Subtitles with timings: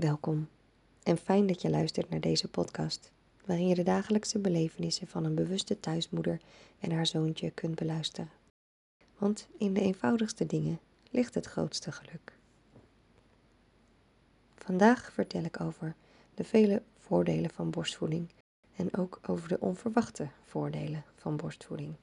[0.00, 0.48] Welkom
[1.02, 3.12] en fijn dat je luistert naar deze podcast,
[3.44, 6.40] waarin je de dagelijkse belevenissen van een bewuste thuismoeder
[6.78, 8.30] en haar zoontje kunt beluisteren.
[9.18, 12.32] Want in de eenvoudigste dingen ligt het grootste geluk.
[14.54, 15.94] Vandaag vertel ik over
[16.34, 18.28] de vele voordelen van borstvoeding
[18.76, 21.94] en ook over de onverwachte voordelen van borstvoeding.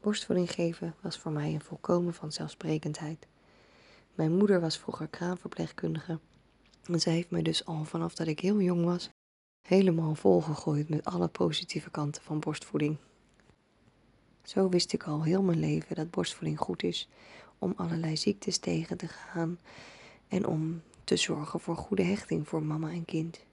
[0.00, 3.26] Borstvoeding geven was voor mij een volkomen vanzelfsprekendheid.
[4.16, 6.18] Mijn moeder was vroeger kraamverpleegkundige
[6.84, 9.10] en zij heeft mij dus al vanaf dat ik heel jong was
[9.68, 12.96] helemaal volgegooid met alle positieve kanten van borstvoeding.
[14.42, 17.08] Zo wist ik al heel mijn leven dat borstvoeding goed is
[17.58, 19.58] om allerlei ziektes tegen te gaan
[20.28, 23.44] en om te zorgen voor goede hechting voor mama en kind.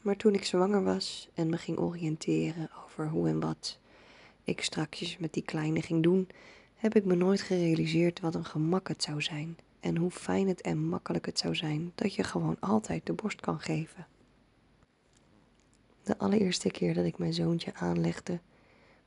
[0.00, 3.78] Maar toen ik zwanger was en me ging oriënteren over hoe en wat
[4.44, 6.28] ik strakjes met die kleine ging doen,
[6.76, 10.60] heb ik me nooit gerealiseerd wat een gemak het zou zijn en hoe fijn het
[10.60, 14.06] en makkelijk het zou zijn dat je gewoon altijd de borst kan geven.
[16.02, 18.40] De allereerste keer dat ik mijn zoontje aanlegde,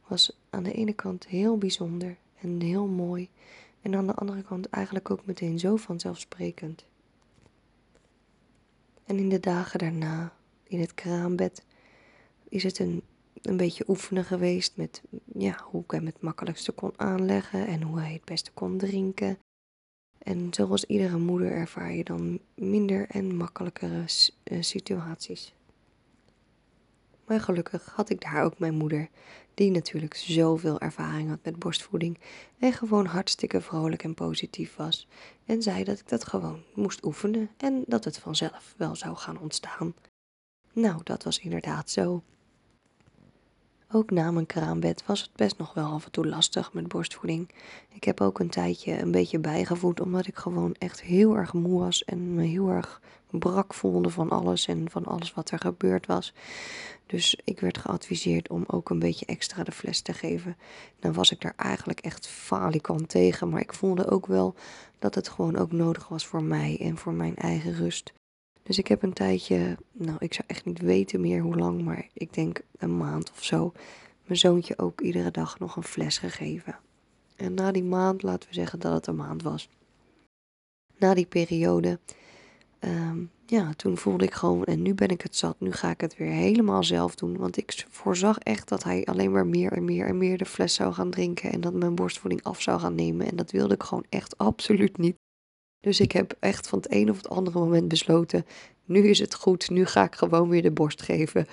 [0.08, 3.30] was aan de ene kant heel bijzonder en heel mooi,
[3.82, 6.86] en aan de andere kant eigenlijk ook meteen zo vanzelfsprekend.
[9.06, 11.64] En in de dagen daarna, in het kraambed,
[12.50, 13.02] is het een,
[13.42, 15.02] een beetje oefenen geweest met
[15.34, 19.40] ja, hoe ik hem het makkelijkste kon aanleggen en hoe hij het beste kon drinken.
[20.18, 24.04] En zoals iedere moeder ervaar je dan minder en makkelijkere
[24.44, 25.54] eh, situaties.
[27.26, 29.10] Maar gelukkig had ik daar ook mijn moeder,
[29.54, 32.20] die natuurlijk zoveel ervaring had met borstvoeding
[32.60, 35.08] en gewoon hartstikke vrolijk en positief was.
[35.46, 39.40] En zei dat ik dat gewoon moest oefenen en dat het vanzelf wel zou gaan
[39.40, 39.94] ontstaan.
[40.74, 42.24] Nou, dat was inderdaad zo.
[43.92, 47.50] Ook na mijn kraambed was het best nog wel af en toe lastig met borstvoeding.
[47.90, 51.80] Ik heb ook een tijdje een beetje bijgevoed, omdat ik gewoon echt heel erg moe
[51.80, 56.06] was en me heel erg brak voelde van alles en van alles wat er gebeurd
[56.06, 56.34] was.
[57.06, 60.58] Dus ik werd geadviseerd om ook een beetje extra de fles te geven.
[61.00, 64.56] Dan was ik daar eigenlijk echt falikant tegen, maar ik voelde ook wel
[65.00, 68.14] dat het gewoon ook nodig was voor mij en voor mijn eigen rust.
[68.70, 72.08] Dus ik heb een tijdje, nou ik zou echt niet weten meer hoe lang, maar
[72.14, 73.74] ik denk een maand of zo,
[74.26, 76.80] mijn zoontje ook iedere dag nog een fles gegeven.
[77.36, 79.70] En na die maand, laten we zeggen dat het een maand was.
[80.98, 82.00] Na die periode
[82.80, 86.02] Ehm, ja, toen voelde ik gewoon, en nu ben ik het zat, nu ga ik
[86.02, 87.38] het weer helemaal zelf doen.
[87.38, 90.74] Want ik voorzag echt dat hij alleen maar meer en meer en meer de fles
[90.74, 93.28] zou gaan drinken en dat mijn borstvoeding af zou gaan nemen.
[93.28, 95.16] En dat wilde ik gewoon echt absoluut niet.
[95.80, 98.46] Dus ik heb echt van het een of het andere moment besloten,
[98.86, 101.48] nu is het goed, nu ga ik gewoon weer de borst geven.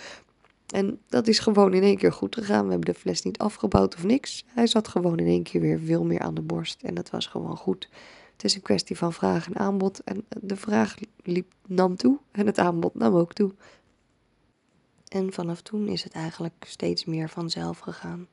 [0.66, 2.64] En dat is gewoon in één keer goed gegaan.
[2.64, 4.44] We hebben de fles niet afgebouwd of niks.
[4.46, 7.26] Hij zat gewoon in één keer weer veel meer aan de borst en dat was
[7.26, 7.88] gewoon goed.
[8.32, 10.04] Het is een kwestie van vraag en aanbod.
[10.04, 13.54] En de vraag liep, nam toe en het aanbod nam ook toe.
[15.08, 18.26] En vanaf toen is het eigenlijk steeds meer vanzelf gegaan.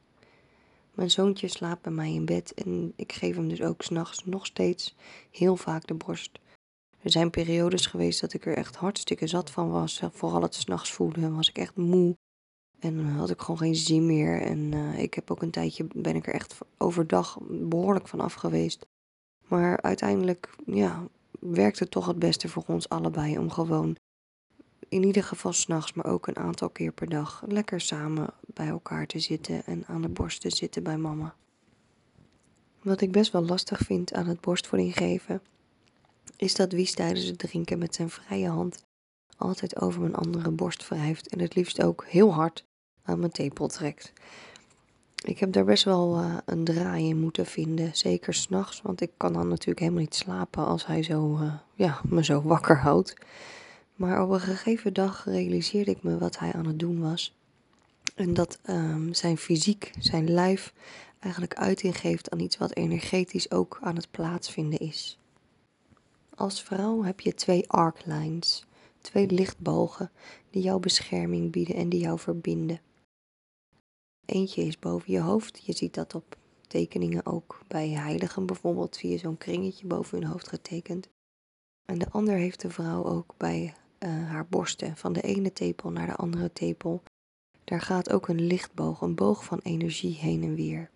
[0.94, 4.46] Mijn zoontje slaapt bij mij in bed en ik geef hem dus ook s'nachts nog
[4.46, 4.96] steeds
[5.32, 6.40] heel vaak de borst.
[7.02, 10.02] Er zijn periodes geweest dat ik er echt hartstikke zat van was.
[10.12, 12.18] Vooral het s'nachts voelen was ik echt moe.
[12.80, 14.42] En had ik gewoon geen zin meer.
[14.42, 18.34] En uh, ik heb ook een tijdje, ben ik er echt overdag behoorlijk van af
[18.34, 18.86] geweest.
[19.48, 21.08] Maar uiteindelijk, ja,
[21.40, 23.96] werkt het toch het beste voor ons allebei om gewoon
[24.94, 29.06] in ieder geval s'nachts, maar ook een aantal keer per dag lekker samen bij elkaar
[29.06, 31.36] te zitten en aan de borst te zitten bij mama.
[32.82, 35.42] Wat ik best wel lastig vind aan het borstvoeding geven,
[36.38, 38.84] is dat Wies tijdens het drinken met zijn vrije hand
[39.38, 42.66] altijd over mijn andere borst wrijft en het liefst ook heel hard
[43.04, 44.14] aan mijn tepel trekt.
[45.24, 47.96] Ik heb daar best wel uh, een draai in moeten vinden.
[47.96, 52.02] Zeker s'nachts, want ik kan dan natuurlijk helemaal niet slapen als hij zo, uh, ja,
[52.04, 53.14] me zo wakker houdt.
[54.04, 57.36] Maar op een gegeven dag realiseerde ik me wat hij aan het doen was.
[58.16, 60.74] En dat um, zijn fysiek, zijn lijf,
[61.20, 65.20] eigenlijk uiting geeft aan iets wat energetisch ook aan het plaatsvinden is.
[66.36, 68.66] Als vrouw heb je twee arc lines,
[69.02, 70.12] twee lichtbogen
[70.50, 72.82] die jouw bescherming bieden en die jou verbinden.
[74.26, 75.66] Eentje is boven je hoofd.
[75.66, 79.00] Je ziet dat op tekeningen ook bij heiligen bijvoorbeeld.
[79.00, 81.10] Je zo'n kringetje boven hun hoofd getekend.
[81.86, 83.74] En de ander heeft de vrouw ook bij
[84.04, 84.98] uh, haar borsten.
[84.98, 87.04] Van de ene tepel naar de andere tepel.
[87.64, 90.90] Daar gaat ook een lichtboog, een boog van energie heen en weer.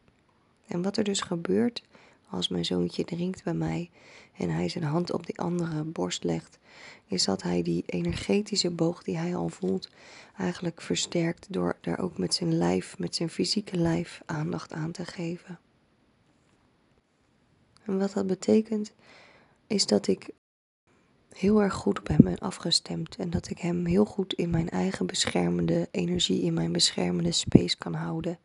[0.68, 1.84] En wat er dus gebeurt
[2.30, 3.90] als mijn zoontje drinkt bij mij
[4.38, 6.60] en hij zijn hand op die andere borst legt,
[7.06, 9.90] is dat hij die energetische boog die hij al voelt,
[10.38, 15.06] eigenlijk versterkt door daar ook met zijn lijf, met zijn fysieke lijf, aandacht aan te
[15.06, 15.60] geven.
[17.84, 18.94] En wat dat betekent,
[19.68, 20.30] is dat ik
[21.38, 23.16] heel erg goed op hem afgestemd.
[23.16, 27.78] En dat ik hem heel goed in mijn eigen beschermende energie, in mijn beschermende space
[27.78, 28.40] kan houden.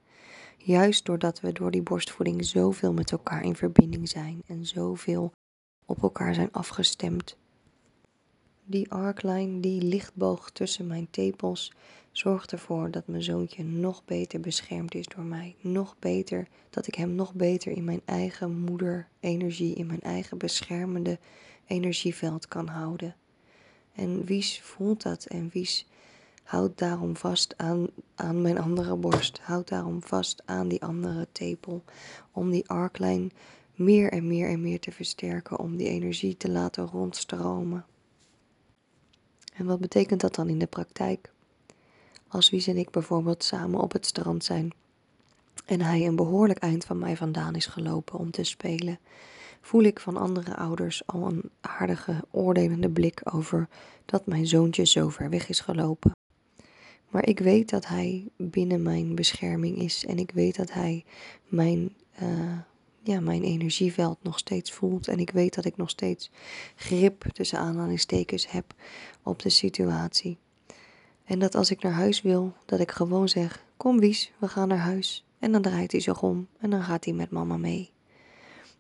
[0.57, 5.33] Juist doordat we door die borstvoeding zoveel met elkaar in verbinding zijn en zoveel
[5.87, 7.37] op elkaar zijn afgestemd.
[8.65, 11.73] Die arkline, die lichtboog tussen mijn tepels,
[12.13, 15.57] zorgt ervoor dat mijn zoontje nog beter beschermd is door mij.
[15.61, 21.19] Nog beter, dat ik hem nog beter in mijn eigen moederenergie, in mijn eigen beschermende
[21.67, 23.17] energieveld kan houden.
[23.95, 25.87] En Wies voelt dat en Wies
[26.43, 29.41] houdt daarom vast aan, aan mijn andere borst.
[29.43, 31.85] Houdt daarom vast aan die andere tepel.
[32.33, 33.33] Om die arklijn
[33.75, 35.59] meer en meer en meer te versterken.
[35.59, 37.85] Om die energie te laten rondstromen.
[39.55, 41.32] En wat betekent dat dan in de praktijk?
[42.33, 44.73] Als Wies en ik bijvoorbeeld samen op het strand zijn
[45.65, 48.99] en hij een behoorlijk eind van mij vandaan is gelopen om te spelen,
[49.61, 53.69] voel ik van andere ouders al een aardige, oordelende blik over
[54.05, 56.13] dat mijn zoontje zo ver weg is gelopen.
[57.09, 61.05] Maar ik weet dat hij binnen mijn bescherming is en ik weet dat hij
[61.49, 62.59] mijn, uh,
[63.03, 65.09] ja, mijn energieveld nog steeds voelt.
[65.09, 66.31] En ik weet dat ik nog steeds
[66.77, 68.75] grip tussen aanhalingstekens heb
[69.23, 70.39] op de situatie.
[71.33, 74.69] En dat als ik naar huis wil, dat ik gewoon zeg: Kom Wies, we gaan
[74.69, 75.25] naar huis.
[75.39, 77.91] En dan draait hij zich om en dan gaat hij met mama mee.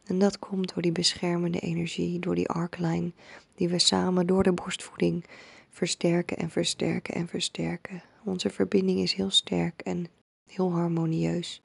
[0.04, 3.14] En dat komt door die beschermende energie, door die arklijn,
[3.54, 5.24] die we samen door de borstvoeding
[5.70, 8.02] versterken en versterken en versterken.
[8.24, 10.06] Onze verbinding is heel sterk en
[10.46, 11.62] heel harmonieus.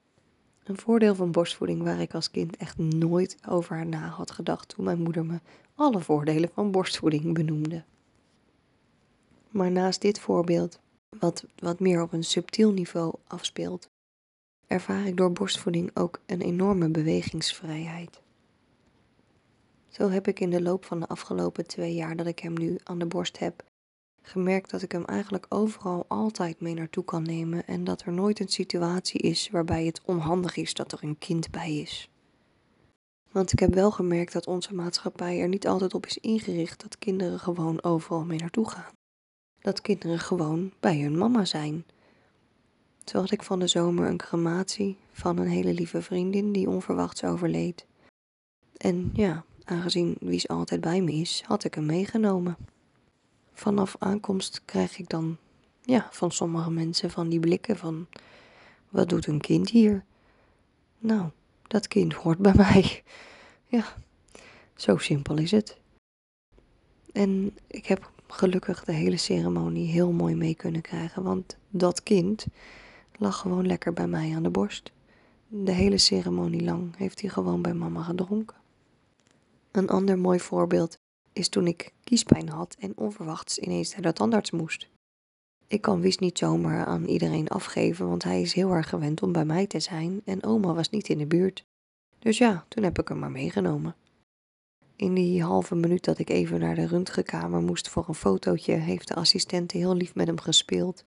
[0.63, 4.85] Een voordeel van borstvoeding waar ik als kind echt nooit over na had gedacht toen
[4.85, 5.39] mijn moeder me
[5.75, 7.83] alle voordelen van borstvoeding benoemde.
[9.57, 10.79] Maar naast dit voorbeeld,
[11.19, 13.89] wat, wat meer op een subtiel niveau afspeelt,
[14.67, 18.21] ervaar ik door borstvoeding ook een enorme bewegingsvrijheid.
[19.89, 22.77] Zo heb ik in de loop van de afgelopen twee jaar dat ik hem nu
[22.83, 23.63] aan de borst heb,
[24.21, 28.39] gemerkt dat ik hem eigenlijk overal altijd mee naartoe kan nemen en dat er nooit
[28.39, 32.09] een situatie is waarbij het onhandig is dat er een kind bij is.
[33.31, 36.97] Want ik heb wel gemerkt dat onze maatschappij er niet altijd op is ingericht dat
[36.97, 38.96] kinderen gewoon overal mee naartoe gaan.
[39.67, 41.85] Dat kinderen gewoon bij hun mama zijn.
[43.05, 47.23] Zo had ik van de zomer een crematie van een hele lieve vriendin die onverwachts
[47.23, 47.85] overleed.
[48.77, 52.57] En ja, aangezien Wies altijd bij me is, had ik hem meegenomen.
[53.53, 55.37] Vanaf aankomst krijg ik dan,
[55.81, 58.07] ja, van sommige mensen van die blikken van,
[58.89, 60.05] wat doet een kind hier?
[60.97, 61.29] Nou,
[61.67, 63.03] dat kind hoort bij mij.
[63.65, 63.85] Ja,
[64.75, 65.77] zo simpel is het.
[67.11, 72.45] En ik heb gelukkig de hele ceremonie heel mooi mee kunnen krijgen, want dat kind
[73.17, 74.91] lag gewoon lekker bij mij aan de borst.
[75.47, 78.57] De hele ceremonie lang heeft hij gewoon bij mama gedronken.
[79.71, 80.97] Een ander mooi voorbeeld
[81.33, 84.89] is toen ik kiespijn had en onverwachts ineens naar de tandarts moest.
[85.67, 89.31] Ik kan Wies niet zomaar aan iedereen afgeven, want hij is heel erg gewend om
[89.31, 91.65] bij mij te zijn en oma was niet in de buurt.
[92.19, 93.95] Dus ja, toen heb ik hem maar meegenomen.
[94.97, 99.07] In die halve minuut dat ik even naar de röntgenkamer moest voor een fotootje, heeft
[99.07, 101.03] de assistente heel lief met hem gespeeld.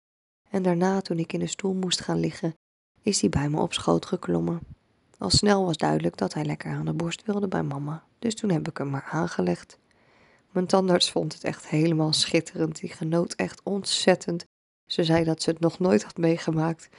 [0.50, 2.54] En daarna, toen ik in de stoel moest gaan liggen,
[3.02, 4.60] is hij bij me op schoot geklommen.
[5.18, 8.50] Al snel was duidelijk dat hij lekker aan de borst wilde bij mama, dus toen
[8.50, 9.80] heb ik hem maar aangelegd.
[10.52, 12.80] Mijn tandarts vond het echt helemaal schitterend.
[12.80, 14.46] Die genoot echt ontzettend.
[14.86, 16.90] Ze zei dat ze het nog nooit had meegemaakt.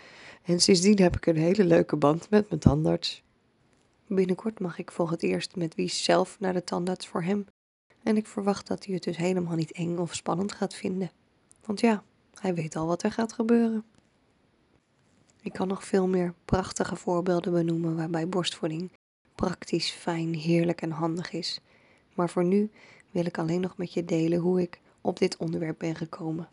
[0.42, 3.22] En sindsdien heb ik een hele leuke band met mijn tandarts.
[4.12, 7.46] Binnenkort mag ik voor het eerst met wie zelf naar de tandarts voor hem.
[8.02, 11.10] En ik verwacht dat hij het dus helemaal niet eng of spannend gaat vinden.
[11.64, 12.02] Want ja,
[12.40, 13.84] hij weet al wat er gaat gebeuren.
[15.42, 18.90] Ik kan nog veel meer prachtige voorbeelden benoemen waarbij borstvoeding
[19.34, 21.60] praktisch, fijn, heerlijk en handig is.
[22.14, 22.70] Maar voor nu
[23.10, 26.48] wil ik alleen nog met je delen hoe ik op dit onderwerp ben gekomen.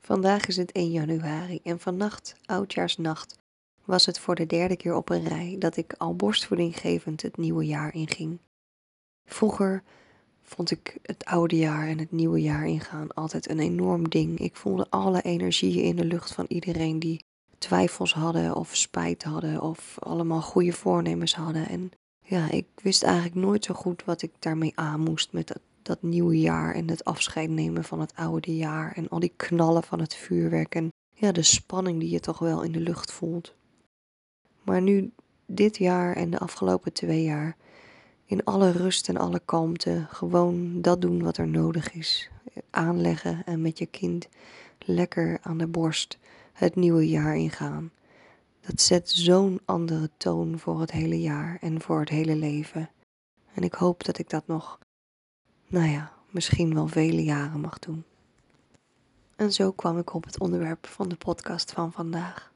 [0.00, 3.38] Vandaag is het 1 januari en vannacht, oudjaarsnacht,
[3.88, 7.66] was het voor de derde keer op een rij dat ik al borstvoedinggevend het nieuwe
[7.66, 8.38] jaar inging.
[9.24, 9.82] Vroeger
[10.42, 14.38] vond ik het oude jaar en het nieuwe jaar ingaan altijd een enorm ding.
[14.38, 17.24] Ik voelde alle energieën in de lucht van iedereen die
[17.58, 21.68] twijfels hadden of spijt hadden of allemaal goede voornemens hadden.
[21.68, 21.90] En
[22.24, 26.02] ja, ik wist eigenlijk nooit zo goed wat ik daarmee aan moest met dat, dat
[26.02, 30.00] nieuwe jaar en het afscheid nemen van het oude jaar en al die knallen van
[30.00, 33.56] het vuurwerk en ja, de spanning die je toch wel in de lucht voelt.
[34.68, 35.12] Maar nu
[35.46, 37.56] dit jaar en de afgelopen twee jaar,
[38.24, 42.30] in alle rust en alle kalmte, gewoon dat doen wat er nodig is.
[42.70, 44.28] Aanleggen en met je kind
[44.78, 46.18] lekker aan de borst
[46.52, 47.90] het nieuwe jaar ingaan.
[48.60, 52.90] Dat zet zo'n andere toon voor het hele jaar en voor het hele leven.
[53.54, 54.78] En ik hoop dat ik dat nog,
[55.66, 58.04] nou ja, misschien wel vele jaren mag doen.
[59.36, 62.52] En zo kwam ik op het onderwerp van de podcast van vandaag.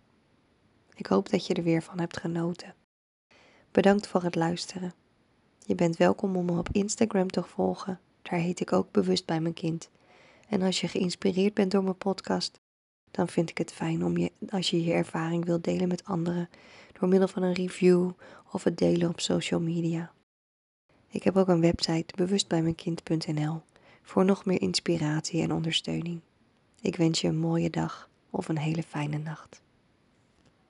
[1.02, 2.75] Ik hoop dat je er weer van hebt genoten.
[3.71, 4.94] Bedankt voor het luisteren.
[5.66, 8.00] Je bent welkom om me op Instagram te volgen.
[8.23, 9.90] Daar heet ik ook bewust bij mijn kind.
[10.49, 12.61] En als je geïnspireerd bent door mijn podcast,
[13.11, 16.49] dan vind ik het fijn om je, als je je ervaring wilt delen met anderen
[16.92, 18.11] door middel van een review
[18.52, 20.12] of het delen op social media.
[21.09, 23.61] Ik heb ook een website bewustbijmijnkind.nl
[24.02, 26.21] voor nog meer inspiratie en ondersteuning.
[26.80, 29.62] Ik wens je een mooie dag of een hele fijne nacht.